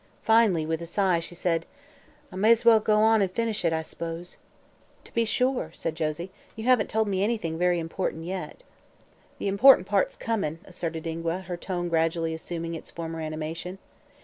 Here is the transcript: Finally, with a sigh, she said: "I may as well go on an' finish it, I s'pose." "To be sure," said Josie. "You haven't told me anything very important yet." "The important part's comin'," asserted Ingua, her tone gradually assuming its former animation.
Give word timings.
Finally, 0.23 0.65
with 0.65 0.81
a 0.81 0.85
sigh, 0.87 1.19
she 1.19 1.35
said: 1.35 1.63
"I 2.31 2.35
may 2.35 2.49
as 2.53 2.65
well 2.65 2.79
go 2.79 2.97
on 3.01 3.21
an' 3.21 3.29
finish 3.29 3.63
it, 3.63 3.71
I 3.71 3.83
s'pose." 3.83 4.37
"To 5.03 5.13
be 5.13 5.25
sure," 5.25 5.69
said 5.75 5.93
Josie. 5.93 6.31
"You 6.55 6.63
haven't 6.63 6.89
told 6.89 7.07
me 7.07 7.23
anything 7.23 7.55
very 7.55 7.77
important 7.77 8.25
yet." 8.25 8.63
"The 9.37 9.47
important 9.47 9.85
part's 9.85 10.15
comin'," 10.15 10.57
asserted 10.65 11.05
Ingua, 11.05 11.41
her 11.41 11.55
tone 11.55 11.87
gradually 11.87 12.33
assuming 12.33 12.73
its 12.73 12.89
former 12.89 13.21
animation. 13.21 13.77